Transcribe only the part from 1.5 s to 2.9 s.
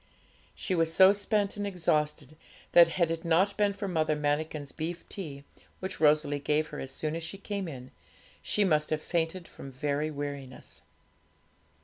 and exhausted that,